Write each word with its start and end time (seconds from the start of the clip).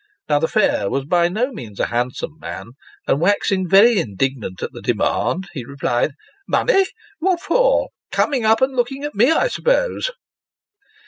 Now, 0.27 0.39
the 0.39 0.47
fare 0.47 0.89
was 0.89 1.05
by 1.05 1.27
no 1.29 1.51
means 1.51 1.79
a 1.79 1.85
handsome 1.85 2.39
man; 2.39 2.71
and, 3.07 3.21
waxing 3.21 3.69
very 3.69 3.99
indignant 3.99 4.63
at 4.63 4.71
the 4.73 4.81
demand, 4.81 5.47
he 5.53 5.63
replied" 5.63 6.13
Money! 6.57 6.87
What 7.19 7.39
for? 7.39 7.89
Coming 8.11 8.43
up 8.43 8.61
and 8.63 8.75
looking 8.75 9.03
at 9.03 9.13
me, 9.13 9.29
I 9.31 9.47
suppose 9.47 10.09